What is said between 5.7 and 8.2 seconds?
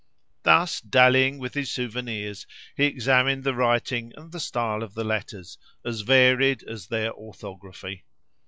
as varied as their orthography.